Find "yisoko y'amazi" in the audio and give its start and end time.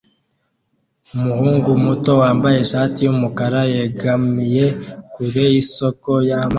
5.53-6.49